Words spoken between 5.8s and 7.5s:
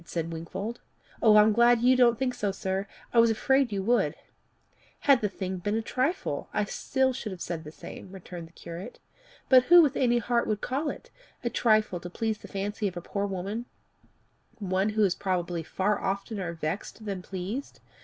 trifle, I should still have